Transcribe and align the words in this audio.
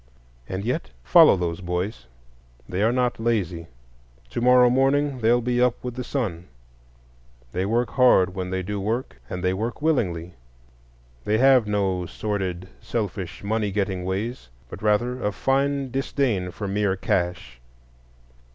And 0.49 0.65
yet 0.65 0.89
follow 1.03 1.37
those 1.37 1.61
boys: 1.61 2.07
they 2.67 2.81
are 2.81 2.91
not 2.91 3.19
lazy; 3.19 3.67
to 4.31 4.41
morrow 4.41 4.67
morning 4.67 5.19
they'll 5.19 5.41
be 5.41 5.61
up 5.61 5.75
with 5.83 5.93
the 5.93 6.03
sun; 6.03 6.47
they 7.51 7.67
work 7.67 7.91
hard 7.91 8.33
when 8.33 8.49
they 8.49 8.63
do 8.63 8.79
work, 8.79 9.21
and 9.29 9.43
they 9.43 9.53
work 9.53 9.79
willingly. 9.79 10.33
They 11.23 11.37
have 11.37 11.67
no 11.67 12.07
sordid, 12.07 12.67
selfish, 12.79 13.43
money 13.43 13.71
getting 13.71 14.03
ways, 14.03 14.49
but 14.69 14.81
rather 14.81 15.21
a 15.23 15.31
fine 15.31 15.91
disdain 15.91 16.49
for 16.49 16.67
mere 16.67 16.95
cash. 16.95 17.61